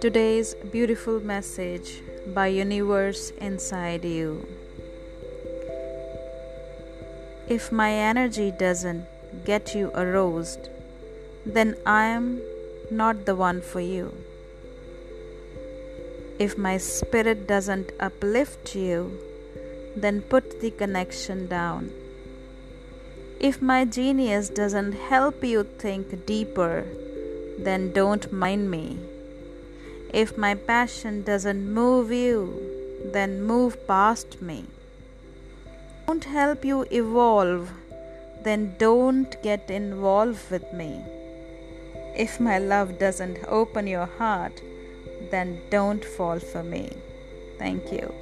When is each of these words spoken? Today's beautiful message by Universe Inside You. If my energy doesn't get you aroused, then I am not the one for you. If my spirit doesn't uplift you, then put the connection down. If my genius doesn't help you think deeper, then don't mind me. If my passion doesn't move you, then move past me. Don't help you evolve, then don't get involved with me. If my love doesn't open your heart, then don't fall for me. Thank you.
Today's 0.00 0.54
beautiful 0.72 1.20
message 1.20 2.00
by 2.34 2.46
Universe 2.46 3.30
Inside 3.40 4.04
You. 4.04 4.46
If 7.48 7.72
my 7.72 7.92
energy 7.92 8.50
doesn't 8.50 9.04
get 9.44 9.74
you 9.74 9.90
aroused, 9.94 10.70
then 11.44 11.76
I 11.84 12.06
am 12.06 12.40
not 12.90 13.26
the 13.26 13.34
one 13.34 13.60
for 13.60 13.80
you. 13.80 14.14
If 16.38 16.56
my 16.56 16.78
spirit 16.78 17.46
doesn't 17.46 17.92
uplift 18.00 18.74
you, 18.74 19.18
then 19.94 20.22
put 20.22 20.60
the 20.60 20.70
connection 20.70 21.48
down. 21.48 22.03
If 23.40 23.60
my 23.60 23.84
genius 23.84 24.48
doesn't 24.48 24.92
help 24.92 25.44
you 25.44 25.64
think 25.64 26.26
deeper, 26.26 26.84
then 27.58 27.92
don't 27.92 28.32
mind 28.32 28.70
me. 28.70 28.98
If 30.12 30.38
my 30.38 30.54
passion 30.54 31.22
doesn't 31.24 31.72
move 31.72 32.12
you, 32.12 33.10
then 33.12 33.42
move 33.42 33.86
past 33.86 34.40
me. 34.40 34.64
Don't 36.06 36.24
help 36.24 36.64
you 36.64 36.86
evolve, 36.90 37.70
then 38.42 38.76
don't 38.78 39.42
get 39.42 39.70
involved 39.70 40.50
with 40.50 40.72
me. 40.72 41.02
If 42.16 42.38
my 42.38 42.58
love 42.58 42.98
doesn't 42.98 43.38
open 43.48 43.86
your 43.88 44.06
heart, 44.06 44.62
then 45.30 45.60
don't 45.70 46.04
fall 46.04 46.38
for 46.38 46.62
me. 46.62 46.90
Thank 47.58 47.90
you. 47.90 48.14